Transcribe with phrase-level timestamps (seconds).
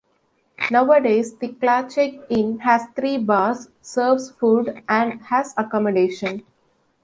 [0.71, 6.43] Nowadays the Clachaig Inn has three bars, serves food and has accommodation.